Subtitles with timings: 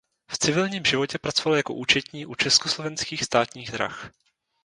[0.27, 4.11] V civilním životě pracoval jako účetní u Československých státních drah.